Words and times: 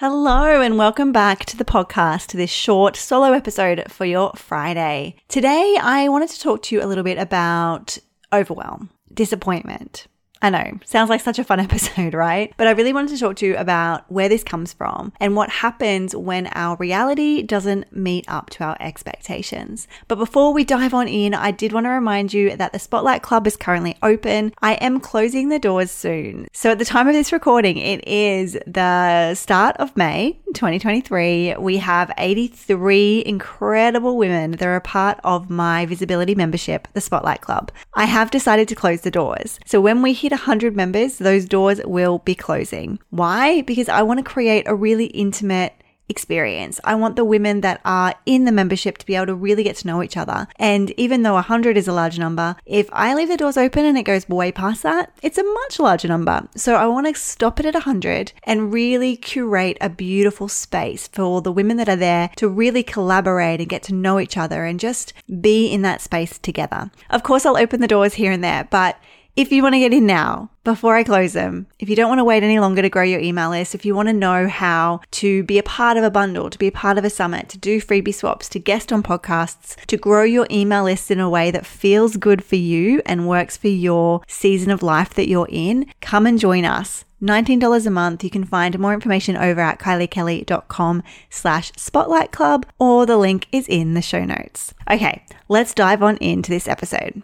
Hello, 0.00 0.62
and 0.62 0.78
welcome 0.78 1.12
back 1.12 1.44
to 1.44 1.58
the 1.58 1.64
podcast, 1.66 2.32
this 2.32 2.48
short 2.48 2.96
solo 2.96 3.32
episode 3.32 3.84
for 3.88 4.06
your 4.06 4.32
Friday. 4.34 5.16
Today, 5.28 5.76
I 5.78 6.08
wanted 6.08 6.30
to 6.30 6.40
talk 6.40 6.62
to 6.62 6.74
you 6.74 6.82
a 6.82 6.88
little 6.88 7.04
bit 7.04 7.18
about 7.18 7.98
overwhelm, 8.32 8.88
disappointment, 9.12 10.06
I 10.42 10.48
know, 10.48 10.78
sounds 10.86 11.10
like 11.10 11.20
such 11.20 11.38
a 11.38 11.44
fun 11.44 11.60
episode, 11.70 12.14
right? 12.14 12.52
But 12.56 12.66
I 12.66 12.72
really 12.72 12.92
wanted 12.92 13.10
to 13.10 13.18
talk 13.18 13.36
to 13.36 13.46
you 13.46 13.56
about 13.56 14.10
where 14.10 14.28
this 14.28 14.42
comes 14.42 14.72
from 14.72 15.12
and 15.20 15.36
what 15.36 15.50
happens 15.50 16.16
when 16.16 16.46
our 16.48 16.76
reality 16.76 17.42
doesn't 17.42 17.94
meet 17.94 18.24
up 18.26 18.48
to 18.50 18.64
our 18.64 18.76
expectations. 18.80 19.86
But 20.08 20.16
before 20.16 20.52
we 20.52 20.64
dive 20.64 20.94
on 20.94 21.08
in, 21.08 21.34
I 21.34 21.50
did 21.50 21.72
want 21.72 21.84
to 21.84 21.90
remind 21.90 22.32
you 22.32 22.56
that 22.56 22.72
the 22.72 22.78
Spotlight 22.78 23.22
Club 23.22 23.46
is 23.46 23.56
currently 23.56 23.96
open. 24.02 24.54
I 24.62 24.74
am 24.74 25.00
closing 25.00 25.48
the 25.50 25.58
doors 25.58 25.90
soon. 25.90 26.48
So 26.52 26.70
at 26.70 26.78
the 26.78 26.84
time 26.84 27.06
of 27.06 27.14
this 27.14 27.32
recording, 27.32 27.76
it 27.76 28.06
is 28.08 28.56
the 28.66 29.34
start 29.34 29.76
of 29.76 29.96
May 29.96 30.38
2023. 30.54 31.56
We 31.58 31.76
have 31.78 32.10
83 32.16 33.24
incredible 33.26 34.16
women 34.16 34.52
that 34.52 34.66
are 34.66 34.76
a 34.76 34.80
part 34.80 35.20
of 35.22 35.50
my 35.50 35.84
visibility 35.84 36.34
membership, 36.34 36.88
the 36.94 37.00
Spotlight 37.00 37.42
Club. 37.42 37.70
I 37.94 38.06
have 38.06 38.30
decided 38.30 38.68
to 38.68 38.74
close 38.74 39.02
the 39.02 39.10
doors. 39.10 39.58
So 39.66 39.80
when 39.80 40.00
we 40.00 40.14
hit 40.14 40.29
hit 40.30 40.38
100 40.38 40.76
members, 40.76 41.18
those 41.18 41.44
doors 41.44 41.80
will 41.84 42.18
be 42.18 42.34
closing. 42.34 42.98
Why? 43.10 43.62
Because 43.62 43.88
I 43.88 44.02
want 44.02 44.18
to 44.18 44.24
create 44.24 44.66
a 44.66 44.74
really 44.74 45.06
intimate 45.06 45.74
experience. 46.08 46.80
I 46.82 46.96
want 46.96 47.14
the 47.14 47.24
women 47.24 47.60
that 47.60 47.80
are 47.84 48.16
in 48.26 48.44
the 48.44 48.50
membership 48.50 48.98
to 48.98 49.06
be 49.06 49.14
able 49.14 49.26
to 49.26 49.34
really 49.34 49.62
get 49.62 49.76
to 49.76 49.86
know 49.86 50.02
each 50.02 50.16
other. 50.16 50.48
And 50.56 50.90
even 50.96 51.22
though 51.22 51.34
100 51.34 51.76
is 51.76 51.86
a 51.86 51.92
large 51.92 52.18
number, 52.18 52.56
if 52.66 52.88
I 52.92 53.14
leave 53.14 53.28
the 53.28 53.36
doors 53.36 53.56
open 53.56 53.84
and 53.84 53.96
it 53.96 54.02
goes 54.02 54.28
way 54.28 54.50
past 54.50 54.82
that, 54.82 55.12
it's 55.22 55.38
a 55.38 55.44
much 55.44 55.78
larger 55.78 56.08
number. 56.08 56.48
So 56.56 56.74
I 56.74 56.86
want 56.86 57.06
to 57.06 57.14
stop 57.14 57.60
it 57.60 57.66
at 57.66 57.74
100 57.74 58.32
and 58.42 58.72
really 58.72 59.16
curate 59.16 59.78
a 59.80 59.88
beautiful 59.88 60.48
space 60.48 61.06
for 61.06 61.40
the 61.42 61.52
women 61.52 61.76
that 61.76 61.88
are 61.88 61.94
there 61.94 62.30
to 62.36 62.48
really 62.48 62.82
collaborate 62.82 63.60
and 63.60 63.68
get 63.68 63.84
to 63.84 63.94
know 63.94 64.18
each 64.18 64.36
other 64.36 64.64
and 64.64 64.80
just 64.80 65.12
be 65.40 65.68
in 65.68 65.82
that 65.82 66.00
space 66.00 66.38
together. 66.38 66.90
Of 67.08 67.22
course, 67.22 67.46
I'll 67.46 67.56
open 67.56 67.80
the 67.80 67.86
doors 67.86 68.14
here 68.14 68.32
and 68.32 68.42
there, 68.42 68.66
but 68.68 68.98
if 69.36 69.52
you 69.52 69.62
want 69.62 69.74
to 69.74 69.78
get 69.78 69.92
in 69.92 70.06
now, 70.06 70.50
before 70.64 70.96
I 70.96 71.04
close 71.04 71.32
them, 71.32 71.66
if 71.78 71.88
you 71.88 71.96
don't 71.96 72.08
want 72.08 72.18
to 72.18 72.24
wait 72.24 72.42
any 72.42 72.58
longer 72.58 72.82
to 72.82 72.88
grow 72.88 73.02
your 73.02 73.20
email 73.20 73.50
list, 73.50 73.74
if 73.74 73.84
you 73.84 73.94
want 73.94 74.08
to 74.08 74.12
know 74.12 74.48
how 74.48 75.00
to 75.12 75.42
be 75.44 75.58
a 75.58 75.62
part 75.62 75.96
of 75.96 76.04
a 76.04 76.10
bundle, 76.10 76.50
to 76.50 76.58
be 76.58 76.66
a 76.66 76.72
part 76.72 76.98
of 76.98 77.04
a 77.04 77.10
summit, 77.10 77.48
to 77.48 77.58
do 77.58 77.80
freebie 77.80 78.14
swaps, 78.14 78.48
to 78.50 78.58
guest 78.58 78.92
on 78.92 79.02
podcasts, 79.02 79.76
to 79.86 79.96
grow 79.96 80.24
your 80.24 80.46
email 80.50 80.84
list 80.84 81.10
in 81.10 81.20
a 81.20 81.30
way 81.30 81.50
that 81.50 81.64
feels 81.64 82.16
good 82.16 82.44
for 82.44 82.56
you 82.56 83.00
and 83.06 83.28
works 83.28 83.56
for 83.56 83.68
your 83.68 84.20
season 84.26 84.70
of 84.70 84.82
life 84.82 85.14
that 85.14 85.28
you're 85.28 85.48
in, 85.50 85.86
come 86.00 86.26
and 86.26 86.38
join 86.38 86.64
us. 86.64 87.04
$19 87.22 87.86
a 87.86 87.90
month. 87.90 88.24
You 88.24 88.30
can 88.30 88.44
find 88.44 88.78
more 88.78 88.94
information 88.94 89.36
over 89.36 89.60
at 89.60 89.78
kyliekelly.com 89.78 91.02
slash 91.28 91.70
spotlight 91.76 92.32
club 92.32 92.66
or 92.78 93.06
the 93.06 93.18
link 93.18 93.46
is 93.52 93.68
in 93.68 93.94
the 93.94 94.02
show 94.02 94.24
notes. 94.24 94.74
Okay, 94.90 95.24
let's 95.48 95.74
dive 95.74 96.02
on 96.02 96.16
into 96.16 96.50
this 96.50 96.66
episode. 96.66 97.22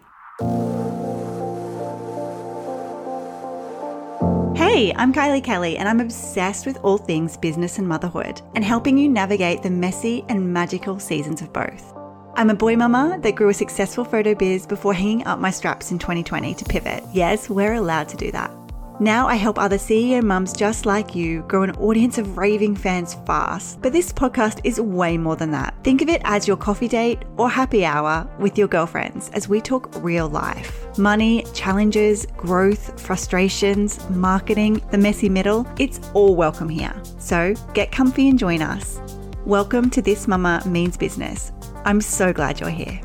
Hey, 4.77 4.93
I'm 4.95 5.11
Kylie 5.11 5.43
Kelly, 5.43 5.75
and 5.75 5.89
I'm 5.89 5.99
obsessed 5.99 6.67
with 6.67 6.77
all 6.83 6.99
things 6.99 7.35
business 7.35 7.79
and 7.79 7.87
motherhood 7.87 8.43
and 8.53 8.63
helping 8.63 8.95
you 8.95 9.09
navigate 9.09 9.63
the 9.63 9.71
messy 9.71 10.23
and 10.29 10.53
magical 10.53 10.99
seasons 10.99 11.41
of 11.41 11.51
both. 11.51 11.95
I'm 12.35 12.51
a 12.51 12.53
boy 12.53 12.75
mama 12.75 13.17
that 13.23 13.35
grew 13.35 13.49
a 13.49 13.55
successful 13.55 14.05
photo 14.05 14.35
biz 14.35 14.67
before 14.67 14.93
hanging 14.93 15.25
up 15.25 15.39
my 15.39 15.49
straps 15.49 15.89
in 15.89 15.97
2020 15.97 16.53
to 16.53 16.65
pivot. 16.65 17.03
Yes, 17.11 17.49
we're 17.49 17.73
allowed 17.73 18.07
to 18.09 18.17
do 18.17 18.31
that. 18.33 18.51
Now 18.99 19.27
I 19.27 19.35
help 19.35 19.59
other 19.59 19.77
CEO 19.77 20.23
mums 20.23 20.53
just 20.53 20.87
like 20.87 21.13
you 21.13 21.43
grow 21.43 21.61
an 21.61 21.75
audience 21.75 22.17
of 22.17 22.35
raving 22.35 22.75
fans 22.75 23.13
fast. 23.27 23.79
But 23.79 23.93
this 23.93 24.11
podcast 24.11 24.59
is 24.63 24.81
way 24.81 25.19
more 25.19 25.35
than 25.35 25.51
that. 25.51 25.75
Think 25.83 26.01
of 26.01 26.09
it 26.09 26.19
as 26.23 26.47
your 26.47 26.57
coffee 26.57 26.87
date 26.87 27.19
or 27.37 27.47
happy 27.47 27.85
hour 27.85 28.27
with 28.39 28.57
your 28.57 28.67
girlfriends 28.67 29.29
as 29.35 29.47
we 29.47 29.61
talk 29.61 29.93
real 30.03 30.27
life. 30.27 30.97
Money, 30.97 31.45
challenges, 31.53 32.25
growth, 32.37 32.99
frustrations, 32.99 33.99
marketing, 34.09 34.81
the 34.89 34.97
messy 34.97 35.29
middle, 35.29 35.67
it's 35.77 35.99
all 36.15 36.35
welcome 36.35 36.69
here. 36.69 36.99
So 37.19 37.53
get 37.75 37.91
comfy 37.91 38.29
and 38.29 38.39
join 38.39 38.63
us. 38.63 38.99
Welcome 39.45 39.91
to 39.91 40.01
This 40.01 40.27
Mama 40.27 40.63
Means 40.65 40.97
Business. 40.97 41.51
I'm 41.85 42.01
so 42.01 42.33
glad 42.33 42.59
you're 42.59 42.71
here. 42.71 42.99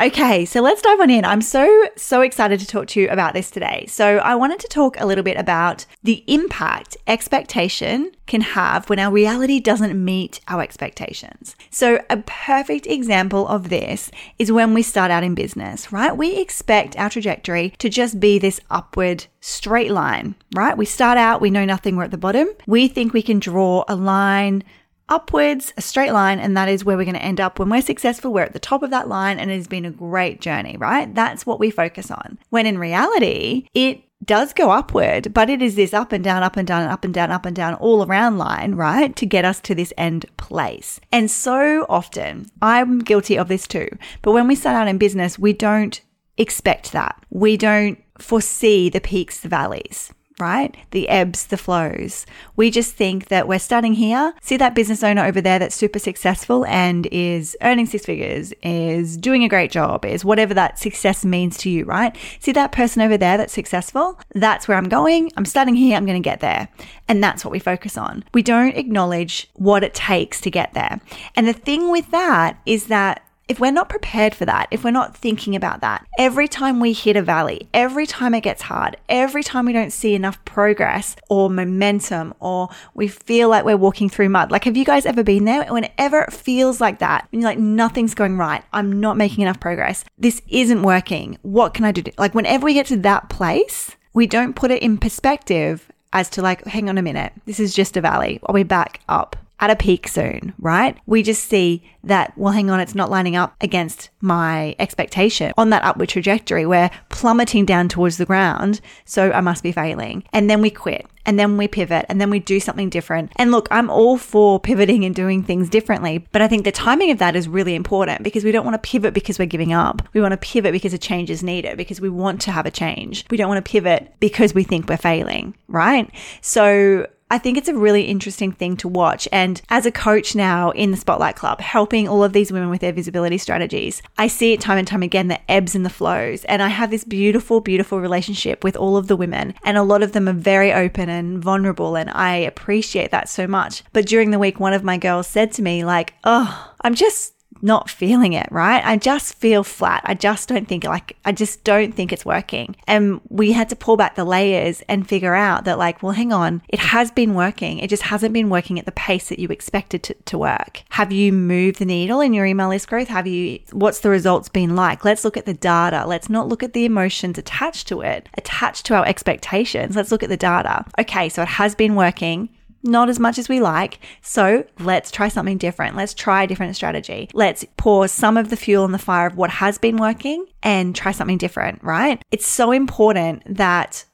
Okay. 0.00 0.44
So 0.44 0.60
let's 0.60 0.82
dive 0.82 1.00
on 1.00 1.10
in. 1.10 1.24
I'm 1.24 1.42
so, 1.42 1.88
so 1.96 2.20
excited 2.20 2.60
to 2.60 2.66
talk 2.66 2.86
to 2.88 3.00
you 3.00 3.08
about 3.08 3.34
this 3.34 3.50
today. 3.50 3.86
So, 3.88 4.18
I 4.18 4.34
wanted 4.34 4.60
to 4.60 4.68
talk 4.68 4.98
a 4.98 5.06
little 5.06 5.24
bit 5.24 5.36
about 5.36 5.86
the 6.02 6.24
impact 6.26 6.96
expectation 7.06 8.12
can 8.26 8.40
have 8.40 8.88
when 8.88 8.98
our 8.98 9.12
reality 9.12 9.60
doesn't 9.60 10.02
meet 10.02 10.40
our 10.48 10.62
expectations. 10.62 11.54
So, 11.70 12.00
a 12.10 12.16
perfect 12.18 12.86
example 12.86 13.46
of 13.46 13.68
this 13.68 14.10
is 14.38 14.50
when 14.50 14.74
we 14.74 14.82
start 14.82 15.10
out 15.10 15.24
in 15.24 15.34
business, 15.34 15.92
right? 15.92 16.16
We 16.16 16.36
expect 16.36 16.96
our 16.96 17.10
trajectory 17.10 17.70
to 17.78 17.88
just 17.88 18.18
be 18.18 18.38
this 18.38 18.60
upward 18.70 19.26
straight 19.40 19.90
line, 19.90 20.34
right? 20.54 20.76
We 20.76 20.84
start 20.84 21.18
out, 21.18 21.40
we 21.40 21.50
know 21.50 21.64
nothing, 21.64 21.96
we're 21.96 22.04
at 22.04 22.10
the 22.10 22.18
bottom. 22.18 22.48
We 22.66 22.88
think 22.88 23.12
we 23.12 23.22
can 23.22 23.38
draw 23.38 23.84
a 23.88 23.96
line 23.96 24.64
upwards, 25.08 25.72
a 25.76 25.82
straight 25.82 26.12
line, 26.12 26.38
and 26.38 26.56
that 26.56 26.68
is 26.68 26.84
where 26.84 26.96
we're 26.96 27.04
going 27.04 27.14
to 27.14 27.22
end 27.22 27.40
up 27.40 27.58
when 27.58 27.68
we're 27.68 27.82
successful. 27.82 28.32
We're 28.32 28.42
at 28.42 28.52
the 28.52 28.58
top 28.58 28.82
of 28.82 28.90
that 28.90 29.08
line 29.08 29.38
and 29.38 29.50
it 29.50 29.56
has 29.56 29.66
been 29.66 29.84
a 29.84 29.90
great 29.90 30.40
journey, 30.40 30.76
right? 30.76 31.12
That's 31.14 31.46
what 31.46 31.60
we 31.60 31.70
focus 31.70 32.10
on. 32.10 32.38
When 32.50 32.66
in 32.66 32.78
reality, 32.78 33.66
it 33.74 34.02
does 34.24 34.52
go 34.52 34.70
upward, 34.70 35.34
but 35.34 35.50
it 35.50 35.62
is 35.62 35.74
this 35.74 35.92
up 35.92 36.12
and 36.12 36.22
down, 36.22 36.42
up 36.42 36.56
and 36.56 36.66
down, 36.66 36.88
up 36.88 37.04
and 37.04 37.12
down, 37.12 37.30
up 37.30 37.44
and 37.44 37.56
down, 37.56 37.74
all 37.74 38.04
around 38.04 38.38
line, 38.38 38.74
right? 38.74 39.14
To 39.16 39.26
get 39.26 39.44
us 39.44 39.60
to 39.62 39.74
this 39.74 39.92
end 39.98 40.26
place. 40.36 41.00
And 41.10 41.30
so 41.30 41.86
often, 41.88 42.46
I'm 42.60 43.00
guilty 43.00 43.36
of 43.36 43.48
this 43.48 43.66
too. 43.66 43.88
But 44.22 44.32
when 44.32 44.46
we 44.46 44.54
start 44.54 44.76
out 44.76 44.88
in 44.88 44.98
business, 44.98 45.38
we 45.38 45.52
don't 45.52 46.00
expect 46.38 46.92
that. 46.92 47.24
We 47.30 47.56
don't 47.56 48.02
foresee 48.18 48.88
the 48.88 49.00
peaks, 49.00 49.40
the 49.40 49.48
valleys 49.48 50.12
right? 50.38 50.76
The 50.90 51.08
ebbs, 51.08 51.46
the 51.46 51.56
flows. 51.56 52.26
We 52.56 52.70
just 52.70 52.94
think 52.94 53.28
that 53.28 53.48
we're 53.48 53.58
starting 53.58 53.94
here. 53.94 54.34
See 54.40 54.56
that 54.56 54.74
business 54.74 55.02
owner 55.02 55.24
over 55.24 55.40
there 55.40 55.58
that's 55.58 55.74
super 55.74 55.98
successful 55.98 56.64
and 56.66 57.06
is 57.12 57.56
earning 57.62 57.86
six 57.86 58.04
figures, 58.04 58.52
is 58.62 59.16
doing 59.16 59.44
a 59.44 59.48
great 59.48 59.70
job, 59.70 60.04
is 60.04 60.24
whatever 60.24 60.54
that 60.54 60.78
success 60.78 61.24
means 61.24 61.56
to 61.58 61.70
you, 61.70 61.84
right? 61.84 62.16
See 62.40 62.52
that 62.52 62.72
person 62.72 63.02
over 63.02 63.16
there 63.16 63.36
that's 63.36 63.52
successful? 63.52 64.18
That's 64.34 64.68
where 64.68 64.76
I'm 64.76 64.88
going. 64.88 65.30
I'm 65.36 65.44
starting 65.44 65.74
here. 65.74 65.96
I'm 65.96 66.06
going 66.06 66.22
to 66.22 66.28
get 66.28 66.40
there. 66.40 66.68
And 67.08 67.22
that's 67.22 67.44
what 67.44 67.52
we 67.52 67.58
focus 67.58 67.96
on. 67.96 68.24
We 68.32 68.42
don't 68.42 68.76
acknowledge 68.76 69.50
what 69.54 69.84
it 69.84 69.94
takes 69.94 70.40
to 70.42 70.50
get 70.50 70.74
there. 70.74 71.00
And 71.34 71.46
the 71.46 71.52
thing 71.52 71.90
with 71.90 72.10
that 72.10 72.58
is 72.66 72.86
that 72.86 73.22
if 73.52 73.60
we're 73.60 73.70
not 73.70 73.90
prepared 73.90 74.34
for 74.34 74.46
that, 74.46 74.66
if 74.70 74.82
we're 74.82 74.90
not 74.90 75.14
thinking 75.14 75.54
about 75.54 75.82
that, 75.82 76.06
every 76.18 76.48
time 76.48 76.80
we 76.80 76.94
hit 76.94 77.16
a 77.16 77.22
valley, 77.22 77.68
every 77.74 78.06
time 78.06 78.32
it 78.32 78.40
gets 78.40 78.62
hard, 78.62 78.96
every 79.10 79.42
time 79.42 79.66
we 79.66 79.74
don't 79.74 79.92
see 79.92 80.14
enough 80.14 80.42
progress 80.46 81.16
or 81.28 81.50
momentum 81.50 82.32
or 82.40 82.70
we 82.94 83.06
feel 83.08 83.50
like 83.50 83.66
we're 83.66 83.76
walking 83.76 84.08
through 84.08 84.30
mud. 84.30 84.50
Like, 84.50 84.64
have 84.64 84.74
you 84.74 84.86
guys 84.86 85.04
ever 85.04 85.22
been 85.22 85.44
there? 85.44 85.66
Whenever 85.66 86.22
it 86.22 86.32
feels 86.32 86.80
like 86.80 87.00
that, 87.00 87.28
and 87.30 87.42
you're 87.42 87.50
like, 87.50 87.58
nothing's 87.58 88.14
going 88.14 88.38
right, 88.38 88.64
I'm 88.72 89.00
not 89.00 89.18
making 89.18 89.42
enough 89.42 89.60
progress, 89.60 90.02
this 90.16 90.40
isn't 90.48 90.82
working, 90.82 91.36
what 91.42 91.74
can 91.74 91.84
I 91.84 91.92
do? 91.92 92.02
Like, 92.16 92.34
whenever 92.34 92.64
we 92.64 92.72
get 92.72 92.86
to 92.86 92.96
that 93.00 93.28
place, 93.28 93.94
we 94.14 94.26
don't 94.26 94.56
put 94.56 94.70
it 94.70 94.82
in 94.82 94.96
perspective 94.96 95.92
as 96.14 96.30
to 96.30 96.40
like, 96.40 96.64
hang 96.64 96.88
on 96.88 96.96
a 96.96 97.02
minute, 97.02 97.34
this 97.44 97.60
is 97.60 97.74
just 97.74 97.98
a 97.98 98.00
valley. 98.00 98.40
Are 98.44 98.54
we 98.54 98.62
back 98.62 99.00
up? 99.10 99.36
At 99.62 99.70
a 99.70 99.76
peak 99.76 100.08
soon, 100.08 100.52
right? 100.58 100.98
We 101.06 101.22
just 101.22 101.44
see 101.44 101.84
that, 102.02 102.36
well, 102.36 102.52
hang 102.52 102.68
on, 102.68 102.80
it's 102.80 102.96
not 102.96 103.10
lining 103.10 103.36
up 103.36 103.54
against 103.60 104.10
my 104.20 104.74
expectation 104.80 105.52
on 105.56 105.70
that 105.70 105.84
upward 105.84 106.08
trajectory. 106.08 106.66
We're 106.66 106.90
plummeting 107.10 107.64
down 107.64 107.88
towards 107.88 108.16
the 108.16 108.26
ground. 108.26 108.80
So 109.04 109.30
I 109.30 109.40
must 109.40 109.62
be 109.62 109.70
failing. 109.70 110.24
And 110.32 110.50
then 110.50 110.62
we 110.62 110.70
quit 110.70 111.06
and 111.24 111.38
then 111.38 111.56
we 111.56 111.68
pivot 111.68 112.06
and 112.08 112.20
then 112.20 112.28
we 112.28 112.40
do 112.40 112.58
something 112.58 112.90
different. 112.90 113.30
And 113.36 113.52
look, 113.52 113.68
I'm 113.70 113.88
all 113.88 114.18
for 114.18 114.58
pivoting 114.58 115.04
and 115.04 115.14
doing 115.14 115.44
things 115.44 115.70
differently, 115.70 116.26
but 116.32 116.42
I 116.42 116.48
think 116.48 116.64
the 116.64 116.72
timing 116.72 117.12
of 117.12 117.18
that 117.18 117.36
is 117.36 117.46
really 117.46 117.76
important 117.76 118.24
because 118.24 118.42
we 118.42 118.50
don't 118.50 118.64
want 118.64 118.82
to 118.82 118.90
pivot 118.90 119.14
because 119.14 119.38
we're 119.38 119.46
giving 119.46 119.72
up. 119.72 120.02
We 120.12 120.20
want 120.20 120.32
to 120.32 120.38
pivot 120.38 120.72
because 120.72 120.92
a 120.92 120.98
change 120.98 121.30
is 121.30 121.44
needed, 121.44 121.76
because 121.76 122.00
we 122.00 122.08
want 122.08 122.40
to 122.42 122.50
have 122.50 122.66
a 122.66 122.70
change. 122.72 123.26
We 123.30 123.36
don't 123.36 123.48
want 123.48 123.64
to 123.64 123.70
pivot 123.70 124.12
because 124.18 124.54
we 124.54 124.64
think 124.64 124.88
we're 124.88 124.96
failing, 124.96 125.54
right? 125.68 126.10
So 126.40 127.06
I 127.32 127.38
think 127.38 127.56
it's 127.56 127.68
a 127.70 127.74
really 127.74 128.02
interesting 128.02 128.52
thing 128.52 128.76
to 128.76 128.88
watch. 128.88 129.26
And 129.32 129.62
as 129.70 129.86
a 129.86 129.90
coach 129.90 130.34
now 130.34 130.68
in 130.72 130.90
the 130.90 130.98
Spotlight 130.98 131.34
Club, 131.34 131.62
helping 131.62 132.06
all 132.06 132.22
of 132.22 132.34
these 132.34 132.52
women 132.52 132.68
with 132.68 132.82
their 132.82 132.92
visibility 132.92 133.38
strategies, 133.38 134.02
I 134.18 134.26
see 134.26 134.52
it 134.52 134.60
time 134.60 134.76
and 134.76 134.86
time 134.86 135.02
again 135.02 135.28
the 135.28 135.40
ebbs 135.50 135.74
and 135.74 135.82
the 135.82 135.88
flows. 135.88 136.44
And 136.44 136.62
I 136.62 136.68
have 136.68 136.90
this 136.90 137.04
beautiful, 137.04 137.62
beautiful 137.62 138.02
relationship 138.02 138.62
with 138.62 138.76
all 138.76 138.98
of 138.98 139.06
the 139.06 139.16
women. 139.16 139.54
And 139.64 139.78
a 139.78 139.82
lot 139.82 140.02
of 140.02 140.12
them 140.12 140.28
are 140.28 140.34
very 140.34 140.74
open 140.74 141.08
and 141.08 141.42
vulnerable. 141.42 141.96
And 141.96 142.10
I 142.10 142.36
appreciate 142.36 143.12
that 143.12 143.30
so 143.30 143.46
much. 143.46 143.82
But 143.94 144.04
during 144.04 144.30
the 144.30 144.38
week, 144.38 144.60
one 144.60 144.74
of 144.74 144.84
my 144.84 144.98
girls 144.98 145.26
said 145.26 145.52
to 145.52 145.62
me, 145.62 145.86
like, 145.86 146.12
oh, 146.24 146.74
I'm 146.82 146.94
just 146.94 147.32
not 147.62 147.88
feeling 147.88 148.32
it, 148.32 148.48
right? 148.50 148.84
I 148.84 148.96
just 148.96 149.34
feel 149.34 149.62
flat. 149.62 150.02
I 150.04 150.14
just 150.14 150.48
don't 150.48 150.66
think 150.66 150.84
like, 150.84 151.16
I 151.24 151.32
just 151.32 151.64
don't 151.64 151.94
think 151.94 152.12
it's 152.12 152.24
working. 152.24 152.76
And 152.86 153.20
we 153.28 153.52
had 153.52 153.68
to 153.70 153.76
pull 153.76 153.96
back 153.96 154.16
the 154.16 154.24
layers 154.24 154.82
and 154.88 155.08
figure 155.08 155.34
out 155.34 155.64
that, 155.64 155.78
like, 155.78 156.02
well, 156.02 156.12
hang 156.12 156.32
on, 156.32 156.62
it 156.68 156.80
has 156.80 157.10
been 157.10 157.34
working. 157.34 157.78
It 157.78 157.88
just 157.88 158.02
hasn't 158.02 158.34
been 158.34 158.50
working 158.50 158.78
at 158.78 158.84
the 158.84 158.92
pace 158.92 159.28
that 159.28 159.38
you 159.38 159.48
expected 159.48 160.02
to, 160.04 160.14
to 160.14 160.38
work. 160.38 160.82
Have 160.90 161.12
you 161.12 161.32
moved 161.32 161.78
the 161.78 161.84
needle 161.84 162.20
in 162.20 162.34
your 162.34 162.46
email 162.46 162.68
list 162.68 162.88
growth? 162.88 163.08
Have 163.08 163.26
you, 163.26 163.60
what's 163.70 164.00
the 164.00 164.10
results 164.10 164.48
been 164.48 164.74
like? 164.74 165.04
Let's 165.04 165.24
look 165.24 165.36
at 165.36 165.46
the 165.46 165.54
data. 165.54 166.04
Let's 166.06 166.28
not 166.28 166.48
look 166.48 166.62
at 166.62 166.72
the 166.72 166.84
emotions 166.84 167.38
attached 167.38 167.86
to 167.88 168.00
it, 168.00 168.28
attached 168.36 168.86
to 168.86 168.94
our 168.94 169.06
expectations. 169.06 169.94
Let's 169.94 170.10
look 170.10 170.22
at 170.22 170.28
the 170.28 170.36
data. 170.36 170.84
Okay, 170.98 171.28
so 171.28 171.42
it 171.42 171.48
has 171.48 171.74
been 171.74 171.94
working 171.94 172.48
not 172.82 173.08
as 173.08 173.18
much 173.18 173.38
as 173.38 173.48
we 173.48 173.60
like. 173.60 174.00
So 174.22 174.64
let's 174.78 175.10
try 175.10 175.28
something 175.28 175.58
different. 175.58 175.96
Let's 175.96 176.14
try 176.14 176.42
a 176.42 176.46
different 176.46 176.76
strategy. 176.76 177.28
Let's 177.32 177.64
pour 177.76 178.08
some 178.08 178.36
of 178.36 178.50
the 178.50 178.56
fuel 178.56 178.84
in 178.84 178.92
the 178.92 178.98
fire 178.98 179.26
of 179.26 179.36
what 179.36 179.50
has 179.50 179.78
been 179.78 179.96
working 179.96 180.46
and 180.62 180.94
try 180.94 181.12
something 181.12 181.38
different, 181.38 181.82
right? 181.82 182.22
It's 182.30 182.46
so 182.46 182.72
important 182.72 183.42
that 183.46 184.04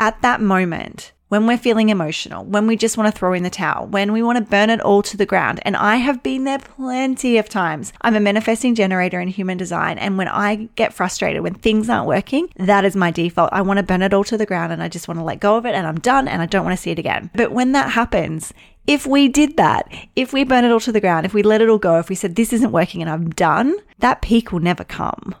at 0.00 0.20
that 0.22 0.40
moment, 0.40 1.12
when 1.32 1.46
we're 1.46 1.56
feeling 1.56 1.88
emotional, 1.88 2.44
when 2.44 2.66
we 2.66 2.76
just 2.76 2.98
want 2.98 3.10
to 3.10 3.18
throw 3.18 3.32
in 3.32 3.42
the 3.42 3.48
towel, 3.48 3.86
when 3.86 4.12
we 4.12 4.22
want 4.22 4.36
to 4.36 4.44
burn 4.44 4.68
it 4.68 4.82
all 4.82 5.00
to 5.00 5.16
the 5.16 5.24
ground. 5.24 5.58
And 5.62 5.74
I 5.74 5.96
have 5.96 6.22
been 6.22 6.44
there 6.44 6.58
plenty 6.58 7.38
of 7.38 7.48
times. 7.48 7.90
I'm 8.02 8.14
a 8.14 8.20
manifesting 8.20 8.74
generator 8.74 9.18
in 9.18 9.28
human 9.28 9.56
design. 9.56 9.96
And 9.96 10.18
when 10.18 10.28
I 10.28 10.68
get 10.76 10.92
frustrated, 10.92 11.42
when 11.42 11.54
things 11.54 11.88
aren't 11.88 12.06
working, 12.06 12.50
that 12.56 12.84
is 12.84 12.94
my 12.94 13.10
default. 13.10 13.48
I 13.50 13.62
want 13.62 13.78
to 13.78 13.82
burn 13.82 14.02
it 14.02 14.12
all 14.12 14.24
to 14.24 14.36
the 14.36 14.44
ground 14.44 14.74
and 14.74 14.82
I 14.82 14.88
just 14.88 15.08
want 15.08 15.20
to 15.20 15.24
let 15.24 15.40
go 15.40 15.56
of 15.56 15.64
it 15.64 15.74
and 15.74 15.86
I'm 15.86 16.00
done 16.00 16.28
and 16.28 16.42
I 16.42 16.44
don't 16.44 16.66
want 16.66 16.76
to 16.76 16.82
see 16.82 16.90
it 16.90 16.98
again. 16.98 17.30
But 17.34 17.50
when 17.50 17.72
that 17.72 17.92
happens, 17.92 18.52
if 18.86 19.06
we 19.06 19.26
did 19.26 19.56
that, 19.56 19.90
if 20.14 20.34
we 20.34 20.44
burn 20.44 20.66
it 20.66 20.70
all 20.70 20.80
to 20.80 20.92
the 20.92 21.00
ground, 21.00 21.24
if 21.24 21.32
we 21.32 21.42
let 21.42 21.62
it 21.62 21.70
all 21.70 21.78
go, 21.78 21.98
if 21.98 22.10
we 22.10 22.14
said, 22.14 22.36
this 22.36 22.52
isn't 22.52 22.72
working 22.72 23.00
and 23.00 23.10
I'm 23.10 23.30
done, 23.30 23.74
that 24.00 24.20
peak 24.20 24.52
will 24.52 24.60
never 24.60 24.84
come 24.84 25.34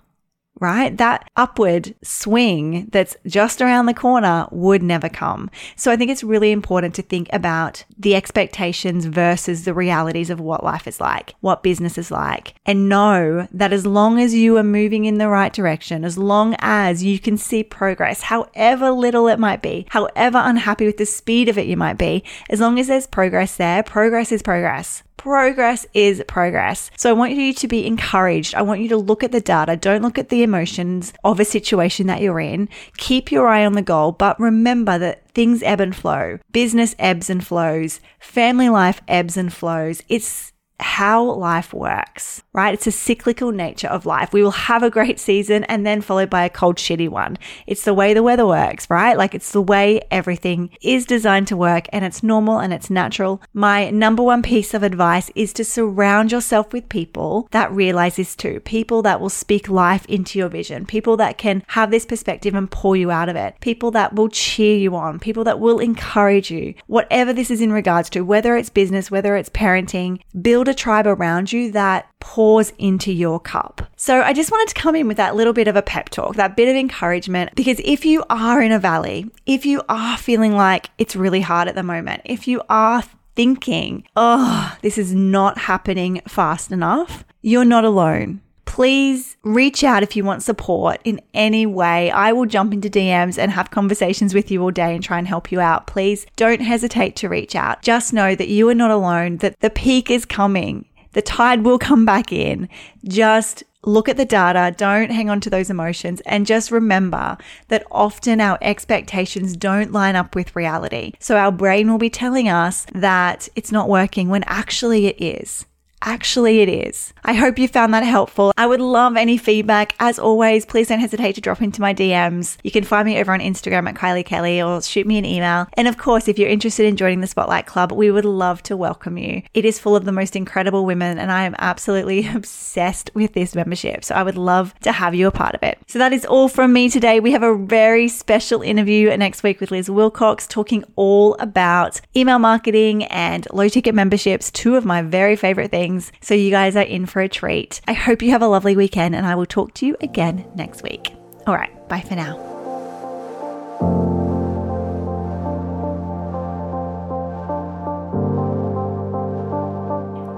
right? 0.62 0.96
That 0.96 1.28
upward 1.36 1.94
swing 2.02 2.88
that's 2.92 3.16
just 3.26 3.60
around 3.60 3.86
the 3.86 3.94
corner 3.94 4.46
would 4.50 4.82
never 4.82 5.08
come. 5.08 5.50
So 5.76 5.90
I 5.90 5.96
think 5.96 6.10
it's 6.10 6.22
really 6.22 6.52
important 6.52 6.94
to 6.94 7.02
think 7.02 7.28
about 7.32 7.84
the 7.98 8.14
expectations 8.14 9.04
versus 9.06 9.64
the 9.64 9.74
realities 9.74 10.30
of 10.30 10.40
what 10.40 10.64
life 10.64 10.86
is 10.86 11.00
like, 11.00 11.34
what 11.40 11.62
business 11.62 11.98
is 11.98 12.10
like, 12.10 12.54
and 12.64 12.88
know 12.88 13.48
that 13.52 13.72
as 13.72 13.84
long 13.84 14.20
as 14.20 14.34
you 14.34 14.56
are 14.56 14.62
moving 14.62 15.04
in 15.04 15.18
the 15.18 15.28
right 15.28 15.52
direction, 15.52 16.04
as 16.04 16.16
long 16.16 16.54
as 16.60 17.02
you 17.02 17.18
can 17.18 17.36
see 17.36 17.64
progress, 17.64 18.22
however 18.22 18.90
little 18.90 19.26
it 19.26 19.38
might 19.38 19.62
be, 19.62 19.86
however 19.90 20.40
unhappy 20.42 20.86
with 20.86 20.96
the 20.96 21.06
speed 21.06 21.48
of 21.48 21.58
it 21.58 21.66
you 21.66 21.76
might 21.76 21.98
be, 21.98 22.22
as 22.48 22.60
long 22.60 22.78
as 22.78 22.86
there's 22.86 23.06
progress 23.06 23.56
there, 23.56 23.82
progress 23.82 24.30
is 24.30 24.42
progress 24.42 25.02
progress 25.16 25.86
is 25.94 26.22
progress. 26.26 26.90
So 26.96 27.10
I 27.10 27.12
want 27.12 27.32
you 27.32 27.52
to 27.54 27.68
be 27.68 27.86
encouraged. 27.86 28.54
I 28.54 28.62
want 28.62 28.80
you 28.80 28.88
to 28.90 28.96
look 28.96 29.22
at 29.22 29.32
the 29.32 29.40
data. 29.40 29.76
Don't 29.76 30.02
look 30.02 30.18
at 30.18 30.28
the 30.28 30.42
emotions 30.42 31.12
of 31.24 31.40
a 31.40 31.44
situation 31.44 32.06
that 32.06 32.20
you're 32.20 32.40
in. 32.40 32.68
Keep 32.96 33.30
your 33.30 33.48
eye 33.48 33.64
on 33.64 33.74
the 33.74 33.82
goal, 33.82 34.12
but 34.12 34.38
remember 34.40 34.98
that 34.98 35.30
things 35.30 35.62
ebb 35.62 35.80
and 35.80 35.94
flow. 35.94 36.38
Business 36.52 36.94
ebbs 36.98 37.30
and 37.30 37.46
flows. 37.46 38.00
Family 38.18 38.68
life 38.68 39.00
ebbs 39.08 39.36
and 39.36 39.52
flows. 39.52 40.02
It's 40.08 40.51
how 40.82 41.24
life 41.24 41.72
works, 41.72 42.42
right? 42.52 42.74
It's 42.74 42.86
a 42.86 42.92
cyclical 42.92 43.52
nature 43.52 43.88
of 43.88 44.06
life. 44.06 44.32
We 44.32 44.42
will 44.42 44.50
have 44.50 44.82
a 44.82 44.90
great 44.90 45.18
season 45.18 45.64
and 45.64 45.86
then 45.86 46.00
followed 46.00 46.30
by 46.30 46.44
a 46.44 46.50
cold, 46.50 46.76
shitty 46.76 47.08
one. 47.08 47.38
It's 47.66 47.84
the 47.84 47.94
way 47.94 48.14
the 48.14 48.22
weather 48.22 48.46
works, 48.46 48.88
right? 48.90 49.16
Like 49.16 49.34
it's 49.34 49.52
the 49.52 49.62
way 49.62 50.00
everything 50.10 50.70
is 50.82 51.06
designed 51.06 51.48
to 51.48 51.56
work 51.56 51.86
and 51.92 52.04
it's 52.04 52.22
normal 52.22 52.58
and 52.58 52.72
it's 52.72 52.90
natural. 52.90 53.42
My 53.54 53.90
number 53.90 54.22
one 54.22 54.42
piece 54.42 54.74
of 54.74 54.82
advice 54.82 55.30
is 55.34 55.52
to 55.54 55.64
surround 55.64 56.32
yourself 56.32 56.72
with 56.72 56.88
people 56.88 57.48
that 57.52 57.72
realize 57.72 58.16
this 58.16 58.36
too. 58.36 58.60
People 58.60 59.02
that 59.02 59.20
will 59.20 59.30
speak 59.30 59.68
life 59.68 60.04
into 60.06 60.38
your 60.38 60.48
vision. 60.48 60.86
People 60.86 61.16
that 61.16 61.38
can 61.38 61.62
have 61.68 61.90
this 61.90 62.06
perspective 62.06 62.54
and 62.54 62.70
pull 62.70 62.96
you 62.96 63.10
out 63.10 63.28
of 63.28 63.36
it. 63.36 63.54
People 63.60 63.90
that 63.92 64.14
will 64.14 64.28
cheer 64.28 64.76
you 64.76 64.96
on. 64.96 65.18
People 65.18 65.44
that 65.44 65.60
will 65.60 65.78
encourage 65.78 66.50
you. 66.50 66.74
Whatever 66.86 67.32
this 67.32 67.50
is 67.50 67.60
in 67.60 67.72
regards 67.72 68.10
to, 68.10 68.22
whether 68.22 68.56
it's 68.56 68.70
business, 68.70 69.10
whether 69.10 69.36
it's 69.36 69.48
parenting, 69.50 70.20
build 70.40 70.68
a 70.68 70.71
a 70.72 70.74
tribe 70.74 71.06
around 71.06 71.52
you 71.52 71.70
that 71.72 72.08
pours 72.18 72.72
into 72.78 73.12
your 73.12 73.38
cup. 73.38 73.82
So 73.96 74.22
I 74.22 74.32
just 74.32 74.50
wanted 74.50 74.74
to 74.74 74.80
come 74.80 74.96
in 74.96 75.06
with 75.06 75.18
that 75.18 75.36
little 75.36 75.52
bit 75.52 75.68
of 75.68 75.76
a 75.76 75.82
pep 75.82 76.08
talk, 76.08 76.34
that 76.36 76.56
bit 76.56 76.68
of 76.68 76.74
encouragement, 76.74 77.54
because 77.54 77.80
if 77.84 78.04
you 78.04 78.24
are 78.30 78.60
in 78.60 78.72
a 78.72 78.78
valley, 78.78 79.30
if 79.46 79.64
you 79.66 79.82
are 79.88 80.16
feeling 80.16 80.56
like 80.56 80.90
it's 80.98 81.14
really 81.14 81.42
hard 81.42 81.68
at 81.68 81.74
the 81.74 81.82
moment, 81.82 82.22
if 82.24 82.48
you 82.48 82.62
are 82.68 83.04
thinking, 83.36 84.04
oh, 84.16 84.76
this 84.82 84.98
is 84.98 85.14
not 85.14 85.58
happening 85.58 86.20
fast 86.26 86.72
enough, 86.72 87.24
you're 87.42 87.64
not 87.64 87.84
alone 87.84 88.40
please 88.72 89.36
reach 89.42 89.84
out 89.84 90.02
if 90.02 90.16
you 90.16 90.24
want 90.24 90.42
support 90.42 90.98
in 91.04 91.20
any 91.34 91.66
way. 91.66 92.10
I 92.10 92.32
will 92.32 92.46
jump 92.46 92.72
into 92.72 92.88
DMs 92.88 93.36
and 93.36 93.50
have 93.50 93.70
conversations 93.70 94.32
with 94.32 94.50
you 94.50 94.62
all 94.62 94.70
day 94.70 94.94
and 94.94 95.04
try 95.04 95.18
and 95.18 95.28
help 95.28 95.52
you 95.52 95.60
out. 95.60 95.86
Please 95.86 96.24
don't 96.36 96.62
hesitate 96.62 97.14
to 97.16 97.28
reach 97.28 97.54
out. 97.54 97.82
Just 97.82 98.14
know 98.14 98.34
that 98.34 98.48
you 98.48 98.66
are 98.70 98.74
not 98.74 98.90
alone, 98.90 99.36
that 99.36 99.60
the 99.60 99.68
peak 99.68 100.10
is 100.10 100.24
coming. 100.24 100.86
The 101.12 101.20
tide 101.20 101.66
will 101.66 101.78
come 101.78 102.06
back 102.06 102.32
in. 102.32 102.66
Just 103.04 103.62
look 103.84 104.08
at 104.08 104.16
the 104.16 104.24
data, 104.24 104.74
don't 104.74 105.10
hang 105.10 105.28
on 105.28 105.42
to 105.42 105.50
those 105.50 105.68
emotions, 105.68 106.22
and 106.22 106.46
just 106.46 106.70
remember 106.70 107.36
that 107.68 107.86
often 107.90 108.40
our 108.40 108.56
expectations 108.62 109.54
don't 109.54 109.92
line 109.92 110.16
up 110.16 110.34
with 110.34 110.56
reality. 110.56 111.12
So 111.20 111.36
our 111.36 111.52
brain 111.52 111.90
will 111.90 111.98
be 111.98 112.08
telling 112.08 112.48
us 112.48 112.86
that 112.94 113.50
it's 113.54 113.70
not 113.70 113.90
working 113.90 114.30
when 114.30 114.44
actually 114.44 115.08
it 115.08 115.20
is. 115.20 115.66
Actually, 116.04 116.60
it 116.60 116.68
is. 116.68 117.12
I 117.22 117.34
hope 117.34 117.60
you 117.60 117.68
found 117.68 117.94
that 117.94 118.02
helpful. 118.02 118.52
I 118.56 118.66
would 118.66 118.80
love 118.80 119.16
any 119.16 119.38
feedback. 119.38 119.94
As 120.00 120.18
always, 120.18 120.66
please 120.66 120.88
don't 120.88 120.98
hesitate 120.98 121.36
to 121.36 121.40
drop 121.40 121.62
into 121.62 121.80
my 121.80 121.94
DMs. 121.94 122.56
You 122.64 122.72
can 122.72 122.82
find 122.82 123.06
me 123.06 123.20
over 123.20 123.32
on 123.32 123.38
Instagram 123.38 123.88
at 123.88 123.94
Kylie 123.94 124.26
Kelly 124.26 124.60
or 124.60 124.82
shoot 124.82 125.06
me 125.06 125.16
an 125.16 125.24
email. 125.24 125.68
And 125.74 125.86
of 125.86 125.98
course, 125.98 126.26
if 126.26 126.40
you're 126.40 126.48
interested 126.48 126.86
in 126.86 126.96
joining 126.96 127.20
the 127.20 127.28
Spotlight 127.28 127.66
Club, 127.66 127.92
we 127.92 128.10
would 128.10 128.24
love 128.24 128.64
to 128.64 128.76
welcome 128.76 129.16
you. 129.16 129.42
It 129.54 129.64
is 129.64 129.78
full 129.78 129.94
of 129.94 130.04
the 130.04 130.10
most 130.10 130.34
incredible 130.34 130.84
women, 130.84 131.18
and 131.18 131.30
I 131.30 131.44
am 131.44 131.54
absolutely 131.60 132.26
obsessed 132.34 133.12
with 133.14 133.34
this 133.34 133.54
membership. 133.54 134.04
So 134.04 134.16
I 134.16 134.24
would 134.24 134.36
love 134.36 134.74
to 134.80 134.90
have 134.90 135.14
you 135.14 135.28
a 135.28 135.30
part 135.30 135.54
of 135.54 135.62
it. 135.62 135.78
So 135.86 136.00
that 136.00 136.12
is 136.12 136.24
all 136.24 136.48
from 136.48 136.72
me 136.72 136.88
today. 136.88 137.20
We 137.20 137.30
have 137.30 137.44
a 137.44 137.56
very 137.56 138.08
special 138.08 138.60
interview 138.60 139.16
next 139.16 139.44
week 139.44 139.60
with 139.60 139.70
Liz 139.70 139.88
Wilcox 139.88 140.48
talking 140.48 140.82
all 140.96 141.36
about 141.38 142.00
email 142.16 142.40
marketing 142.40 143.04
and 143.04 143.46
low 143.52 143.68
ticket 143.68 143.94
memberships, 143.94 144.50
two 144.50 144.74
of 144.74 144.84
my 144.84 145.00
very 145.00 145.36
favorite 145.36 145.70
things 145.70 145.91
things. 145.92 146.12
So 146.20 146.34
you 146.34 146.50
guys 146.50 146.76
are 146.76 146.82
in 146.82 147.06
for 147.06 147.20
a 147.20 147.28
treat. 147.28 147.80
I 147.86 147.92
hope 147.92 148.22
you 148.22 148.30
have 148.30 148.42
a 148.42 148.48
lovely 148.48 148.76
weekend 148.76 149.14
and 149.14 149.26
I 149.26 149.34
will 149.34 149.46
talk 149.46 149.74
to 149.74 149.86
you 149.86 149.96
again 150.00 150.44
next 150.54 150.82
week. 150.82 151.14
All 151.46 151.54
right, 151.54 151.88
bye 151.88 152.00
for 152.00 152.14
now. 152.14 152.48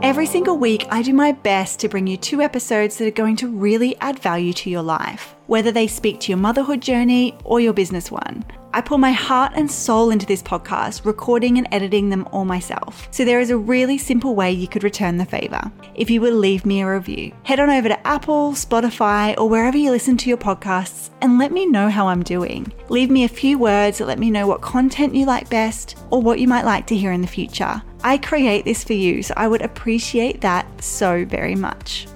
Every 0.03 0.27
single 0.27 0.59
week, 0.59 0.87
I 0.91 1.01
do 1.01 1.15
my 1.15 1.33
best 1.33 1.81
to 1.81 1.89
bring 1.89 2.07
you 2.07 2.19
two 2.19 2.43
episodes 2.43 2.99
that 2.99 3.09
are 3.09 3.11
going 3.11 3.37
to 3.37 3.49
really 3.49 3.97
add 4.01 4.19
value 4.19 4.53
to 4.53 4.71
your 4.71 4.83
life, 4.83 5.35
whether 5.47 5.73
they 5.73 5.87
speak 5.87 6.21
to 6.21 6.29
your 6.29 6.39
motherhood 6.39 6.83
journey 6.83 7.35
or 7.43 7.59
your 7.59 7.73
business 7.73 8.11
one. 8.11 8.45
I 8.75 8.81
pour 8.81 8.99
my 8.99 9.13
heart 9.13 9.53
and 9.55 9.71
soul 9.71 10.11
into 10.11 10.27
this 10.27 10.43
podcast, 10.43 11.05
recording 11.05 11.59
and 11.59 11.69
editing 11.71 12.09
them 12.09 12.27
all 12.33 12.45
myself. 12.45 13.07
So 13.13 13.25
there 13.25 13.39
is 13.39 13.51
a 13.51 13.57
really 13.57 13.99
simple 13.99 14.35
way 14.35 14.51
you 14.51 14.67
could 14.67 14.83
return 14.83 15.17
the 15.17 15.25
favor. 15.25 15.71
If 15.95 16.11
you 16.11 16.21
would 16.23 16.33
leave 16.33 16.67
me 16.67 16.83
a 16.83 16.91
review, 16.91 17.31
head 17.45 17.61
on 17.61 17.71
over 17.71 17.87
to 17.87 18.05
Apple, 18.05 18.51
Spotify, 18.51 19.39
or 19.39 19.49
wherever 19.49 19.77
you 19.77 19.93
listen 19.93 20.17
to 20.17 20.29
your 20.29 20.39
podcasts 20.39 21.11
and 21.21 21.39
let 21.39 21.53
me 21.53 21.67
know 21.67 21.89
how 21.89 22.09
I'm 22.09 22.25
doing. 22.25 22.73
Leave 22.89 23.11
me 23.11 23.23
a 23.23 23.29
few 23.29 23.59
words 23.59 23.99
that 23.99 24.09
let 24.09 24.19
me 24.19 24.29
know 24.29 24.49
what 24.49 24.61
content 24.61 25.15
you 25.15 25.25
like 25.25 25.49
best 25.49 25.97
or 26.11 26.21
what 26.21 26.41
you 26.41 26.49
might 26.49 26.65
like 26.65 26.89
to 26.89 26.97
hear 26.97 27.13
in 27.13 27.21
the 27.21 27.29
future. 27.29 27.81
I 28.03 28.19
create 28.19 28.65
this 28.65 28.83
for 28.83 28.95
you, 28.95 29.23
so 29.23 29.35
I 29.37 29.47
would 29.47 29.63
appreciate 29.63 30.41
that 30.41 30.83
so 30.83 31.25
very 31.25 31.55
much. 31.55 32.09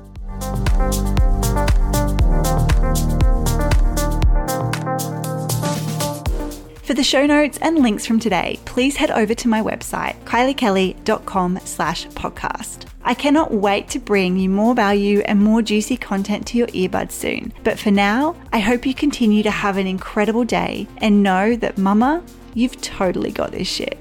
For 6.89 6.95
the 6.95 7.05
show 7.05 7.27
notes 7.27 7.59
and 7.61 7.81
links 7.81 8.07
from 8.07 8.19
today, 8.19 8.59
please 8.65 8.97
head 8.97 9.11
over 9.11 9.35
to 9.35 9.47
my 9.47 9.61
website, 9.61 10.19
kyliekelly.com 10.25 11.61
slash 11.63 12.07
podcast. 12.07 12.87
I 13.03 13.13
cannot 13.13 13.53
wait 13.53 13.89
to 13.89 13.99
bring 13.99 14.39
you 14.39 14.49
more 14.49 14.75
value 14.75 15.21
and 15.27 15.39
more 15.39 15.61
juicy 15.61 15.99
content 15.99 16.47
to 16.47 16.57
your 16.57 16.69
earbuds 16.69 17.13
soon. 17.13 17.53
But 17.63 17.79
for 17.79 17.91
now, 17.91 18.37
I 18.55 18.61
hope 18.61 18.87
you 18.87 18.95
continue 18.95 19.43
to 19.43 19.51
have 19.51 19.77
an 19.77 19.87
incredible 19.87 20.45
day 20.45 20.87
and 20.97 21.23
know 21.23 21.57
that 21.57 21.77
mama, 21.77 22.25
you've 22.55 22.81
totally 22.81 23.33
got 23.33 23.53
this 23.53 23.69
shit. 23.69 23.99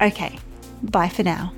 Okay, 0.00 0.40
bye 0.82 1.08
for 1.08 1.22
now. 1.22 1.52